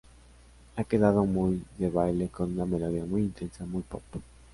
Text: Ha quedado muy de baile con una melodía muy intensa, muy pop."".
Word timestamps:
Ha 0.77 0.83
quedado 0.83 1.25
muy 1.25 1.63
de 1.77 1.91
baile 1.91 2.29
con 2.29 2.53
una 2.53 2.65
melodía 2.65 3.05
muy 3.05 3.21
intensa, 3.21 3.67
muy 3.67 3.83
pop."". 3.83 4.01